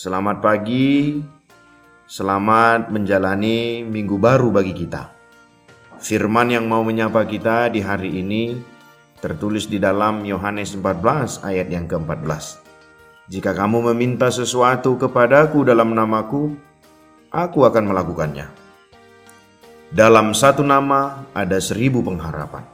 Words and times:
Selamat 0.00 0.40
pagi, 0.40 1.20
selamat 2.08 2.88
menjalani 2.88 3.84
minggu 3.84 4.16
baru 4.16 4.48
bagi 4.48 4.72
kita. 4.72 5.12
Firman 6.00 6.48
yang 6.48 6.64
mau 6.64 6.80
menyapa 6.80 7.28
kita 7.28 7.68
di 7.68 7.84
hari 7.84 8.24
ini 8.24 8.56
tertulis 9.20 9.68
di 9.68 9.76
dalam 9.76 10.24
Yohanes 10.24 10.72
14 10.72 11.44
ayat 11.44 11.68
yang 11.68 11.84
ke-14. 11.84 12.64
Jika 13.28 13.52
kamu 13.52 13.92
meminta 13.92 14.32
sesuatu 14.32 14.96
kepadaku 14.96 15.68
dalam 15.68 15.92
namaku, 15.92 16.56
aku 17.28 17.68
akan 17.68 17.92
melakukannya. 17.92 18.48
Dalam 19.92 20.32
satu 20.32 20.64
nama 20.64 21.28
ada 21.36 21.60
seribu 21.60 22.00
pengharapan. 22.00 22.64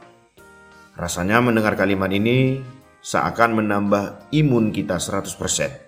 Rasanya 0.95 1.43
mendengar 1.43 1.75
kalimat 1.75 2.07
ini 2.07 2.63
seakan 3.03 3.59
menambah 3.59 4.31
imun 4.31 4.71
kita 4.71 4.95
100%. 4.95 5.86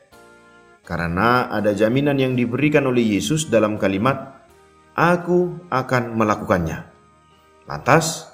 Karena 0.90 1.54
ada 1.54 1.70
jaminan 1.70 2.18
yang 2.18 2.34
diberikan 2.34 2.90
oleh 2.90 3.14
Yesus 3.14 3.46
dalam 3.46 3.78
kalimat, 3.78 4.42
"Aku 4.98 5.70
akan 5.70 6.18
melakukannya." 6.18 6.82
Lantas, 7.70 8.26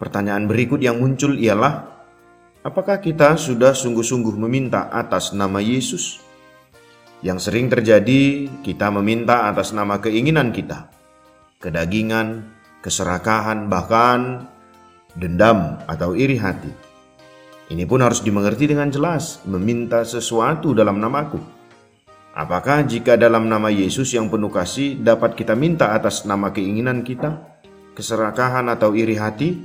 pertanyaan 0.00 0.48
berikut 0.48 0.80
yang 0.80 0.96
muncul 0.96 1.36
ialah, 1.36 1.92
apakah 2.64 2.96
kita 2.96 3.36
sudah 3.36 3.76
sungguh-sungguh 3.76 4.40
meminta 4.40 4.88
atas 4.88 5.36
nama 5.36 5.60
Yesus? 5.60 6.16
Yang 7.20 7.52
sering 7.52 7.68
terjadi, 7.68 8.48
kita 8.64 8.88
meminta 8.88 9.52
atas 9.52 9.76
nama 9.76 10.00
keinginan 10.00 10.48
kita, 10.48 10.88
kedagingan, 11.60 12.56
keserakahan, 12.80 13.68
bahkan 13.68 14.48
dendam 15.12 15.76
atau 15.84 16.16
iri 16.16 16.40
hati. 16.40 16.72
Ini 17.68 17.84
pun 17.84 18.00
harus 18.00 18.24
dimengerti 18.24 18.64
dengan 18.64 18.88
jelas, 18.88 19.44
meminta 19.44 20.08
sesuatu 20.08 20.72
dalam 20.72 20.96
namaku 20.96 21.61
Apakah 22.32 22.88
jika 22.88 23.20
dalam 23.20 23.44
nama 23.44 23.68
Yesus 23.68 24.16
yang 24.16 24.32
penuh 24.32 24.48
kasih 24.48 24.96
dapat 24.96 25.36
kita 25.36 25.52
minta 25.52 25.92
atas 25.92 26.24
nama 26.24 26.48
keinginan 26.48 27.04
kita, 27.04 27.60
keserakahan 27.92 28.72
atau 28.72 28.96
iri 28.96 29.20
hati? 29.20 29.60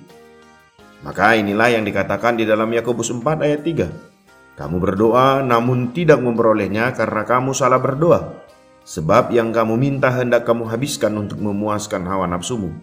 Maka 1.00 1.40
inilah 1.40 1.72
yang 1.72 1.88
dikatakan 1.88 2.36
di 2.36 2.44
dalam 2.44 2.68
Yakobus 2.68 3.08
4 3.08 3.24
ayat 3.24 3.64
3. 3.64 4.60
Kamu 4.60 4.84
berdoa 4.84 5.48
namun 5.48 5.96
tidak 5.96 6.20
memperolehnya 6.20 6.92
karena 6.92 7.24
kamu 7.24 7.56
salah 7.56 7.80
berdoa. 7.80 8.36
Sebab 8.84 9.32
yang 9.32 9.56
kamu 9.56 9.80
minta 9.80 10.12
hendak 10.12 10.44
kamu 10.44 10.68
habiskan 10.68 11.16
untuk 11.16 11.40
memuaskan 11.40 12.04
hawa 12.04 12.28
nafsumu. 12.28 12.76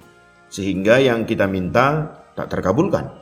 Sehingga 0.48 0.96
yang 0.96 1.28
kita 1.28 1.44
minta 1.44 2.08
tak 2.32 2.48
terkabulkan. 2.48 3.20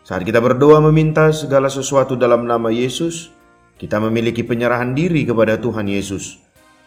Saat 0.00 0.24
kita 0.24 0.40
berdoa 0.40 0.80
meminta 0.80 1.28
segala 1.28 1.68
sesuatu 1.68 2.16
dalam 2.16 2.48
nama 2.48 2.72
Yesus, 2.72 3.32
kita 3.74 3.98
memiliki 3.98 4.46
penyerahan 4.46 4.94
diri 4.94 5.26
kepada 5.26 5.58
Tuhan 5.58 5.90
Yesus, 5.90 6.38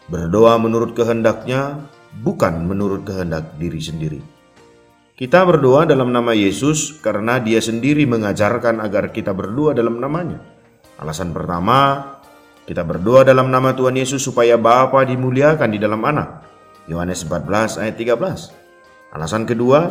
berdoa 0.07 0.55
menurut 0.55 0.95
kehendaknya, 0.95 1.83
bukan 2.23 2.63
menurut 2.63 3.03
kehendak 3.03 3.59
diri 3.59 3.81
sendiri. 3.83 4.21
Kita 5.17 5.41
berdoa 5.43 5.89
dalam 5.89 6.13
nama 6.13 6.29
Yesus 6.31 7.01
karena 7.01 7.41
Dia 7.41 7.57
sendiri 7.57 8.05
mengajarkan 8.05 8.77
agar 8.85 9.09
kita 9.09 9.33
berdoa 9.33 9.73
dalam 9.73 9.97
namanya. 9.97 10.37
Alasan 11.01 11.33
pertama, 11.33 12.05
kita 12.69 12.85
berdoa 12.85 13.25
dalam 13.25 13.49
nama 13.49 13.73
Tuhan 13.73 13.97
Yesus 13.97 14.21
supaya 14.21 14.61
Bapa 14.61 15.01
dimuliakan 15.09 15.73
di 15.73 15.81
dalam 15.81 16.05
anak. 16.05 16.45
Yohanes 16.85 17.25
14 17.25 17.81
ayat 17.81 17.95
13. 17.97 19.15
Alasan 19.17 19.43
kedua, 19.49 19.89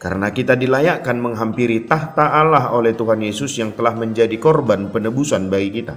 karena 0.00 0.34
kita 0.34 0.58
dilayakkan 0.58 1.20
menghampiri 1.20 1.84
tahta 1.86 2.34
Allah 2.34 2.74
oleh 2.74 2.96
Tuhan 2.96 3.22
Yesus 3.22 3.54
yang 3.60 3.70
telah 3.76 3.94
menjadi 3.94 4.34
korban 4.40 4.90
penebusan 4.90 5.46
bagi 5.46 5.84
kita. 5.84 5.94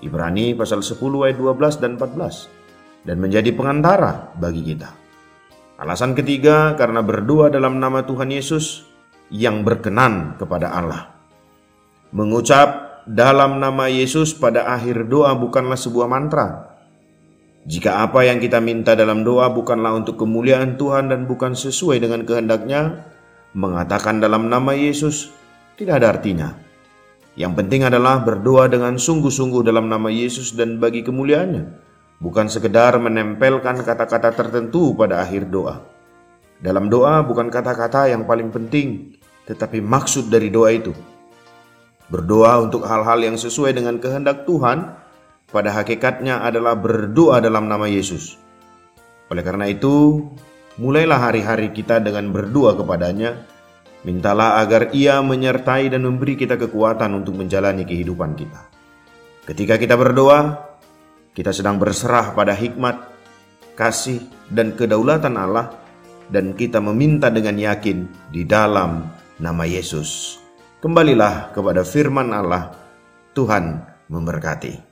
Ibrani 0.00 0.56
pasal 0.56 0.80
10 0.80 0.96
ayat 1.28 1.36
12 1.36 1.82
dan 1.82 2.00
14 2.00 3.04
dan 3.04 3.16
menjadi 3.20 3.50
pengantara 3.52 4.32
bagi 4.36 4.64
kita. 4.64 4.90
Alasan 5.80 6.12
ketiga 6.12 6.76
karena 6.76 7.00
berdoa 7.00 7.48
dalam 7.48 7.80
nama 7.80 8.04
Tuhan 8.04 8.28
Yesus 8.28 8.84
yang 9.32 9.64
berkenan 9.64 10.36
kepada 10.36 10.76
Allah. 10.76 11.08
Mengucap 12.12 13.00
dalam 13.08 13.62
nama 13.62 13.88
Yesus 13.88 14.36
pada 14.36 14.68
akhir 14.68 15.08
doa 15.08 15.32
bukanlah 15.32 15.80
sebuah 15.80 16.08
mantra. 16.10 16.76
Jika 17.64 18.04
apa 18.04 18.24
yang 18.24 18.40
kita 18.40 18.60
minta 18.60 18.96
dalam 18.96 19.24
doa 19.24 19.48
bukanlah 19.52 19.96
untuk 19.96 20.20
kemuliaan 20.20 20.80
Tuhan 20.80 21.12
dan 21.12 21.28
bukan 21.28 21.52
sesuai 21.52 22.00
dengan 22.00 22.24
kehendaknya, 22.24 23.04
mengatakan 23.52 24.20
dalam 24.20 24.48
nama 24.48 24.72
Yesus 24.72 25.32
tidak 25.76 26.00
ada 26.04 26.16
artinya. 26.16 26.69
Yang 27.40 27.52
penting 27.56 27.88
adalah 27.88 28.20
berdoa 28.20 28.68
dengan 28.68 29.00
sungguh-sungguh 29.00 29.64
dalam 29.64 29.88
nama 29.88 30.12
Yesus 30.12 30.52
dan 30.52 30.76
bagi 30.76 31.00
kemuliaannya, 31.00 31.72
bukan 32.20 32.52
sekedar 32.52 33.00
menempelkan 33.00 33.80
kata-kata 33.80 34.36
tertentu 34.36 34.92
pada 34.92 35.24
akhir 35.24 35.48
doa. 35.48 35.80
Dalam 36.60 36.92
doa 36.92 37.24
bukan 37.24 37.48
kata-kata 37.48 38.12
yang 38.12 38.28
paling 38.28 38.52
penting, 38.52 39.16
tetapi 39.48 39.80
maksud 39.80 40.28
dari 40.28 40.52
doa 40.52 40.68
itu. 40.68 40.92
Berdoa 42.12 42.60
untuk 42.60 42.84
hal-hal 42.84 43.24
yang 43.24 43.40
sesuai 43.40 43.72
dengan 43.72 43.96
kehendak 43.96 44.44
Tuhan, 44.44 44.92
pada 45.48 45.72
hakikatnya 45.72 46.44
adalah 46.44 46.76
berdoa 46.76 47.40
dalam 47.40 47.72
nama 47.72 47.88
Yesus. 47.88 48.36
Oleh 49.32 49.40
karena 49.40 49.64
itu, 49.64 50.28
mulailah 50.76 51.16
hari-hari 51.16 51.72
kita 51.72 52.04
dengan 52.04 52.28
berdoa 52.36 52.76
kepadanya, 52.76 53.40
Mintalah 54.00 54.64
agar 54.64 54.96
Ia 54.96 55.20
menyertai 55.20 55.92
dan 55.92 56.08
memberi 56.08 56.32
kita 56.36 56.56
kekuatan 56.56 57.20
untuk 57.20 57.36
menjalani 57.36 57.84
kehidupan 57.84 58.32
kita. 58.32 58.72
Ketika 59.44 59.76
kita 59.76 59.92
berdoa, 59.96 60.56
kita 61.36 61.52
sedang 61.52 61.76
berserah 61.76 62.32
pada 62.32 62.56
hikmat, 62.56 62.96
kasih, 63.76 64.24
dan 64.48 64.72
kedaulatan 64.72 65.36
Allah, 65.36 65.76
dan 66.32 66.56
kita 66.56 66.80
meminta 66.80 67.28
dengan 67.28 67.60
yakin 67.60 68.08
di 68.32 68.48
dalam 68.48 69.04
nama 69.36 69.64
Yesus. 69.68 70.40
Kembalilah 70.80 71.52
kepada 71.52 71.84
firman 71.84 72.32
Allah, 72.32 72.72
Tuhan 73.36 73.84
memberkati. 74.08 74.89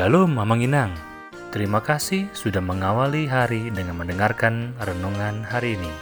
Shalom 0.00 0.32
Mamang 0.32 0.64
Inang. 0.64 0.96
Terima 1.52 1.84
kasih 1.84 2.24
sudah 2.32 2.64
mengawali 2.64 3.28
hari 3.28 3.68
dengan 3.68 4.00
mendengarkan 4.00 4.72
renungan 4.80 5.44
hari 5.44 5.76
ini. 5.76 5.92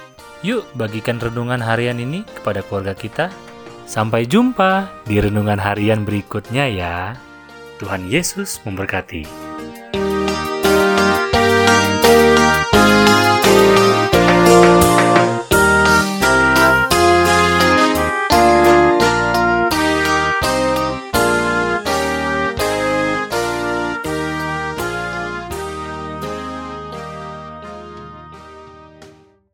Yuk 0.47 0.71
bagikan 0.79 1.19
renungan 1.19 1.59
harian 1.59 1.99
ini 1.99 2.23
kepada 2.23 2.63
keluarga 2.63 2.95
kita. 2.95 3.27
Sampai 3.91 4.23
jumpa 4.23 4.87
di 5.03 5.19
renungan 5.19 5.59
harian 5.59 6.07
berikutnya 6.07 6.71
ya. 6.71 7.19
Tuhan 7.83 8.07
Yesus 8.07 8.63
memberkati. 8.63 9.48